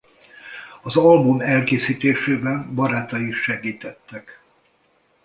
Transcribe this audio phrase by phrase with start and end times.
[0.81, 4.41] Az album elkészítésében barátai is segítettek.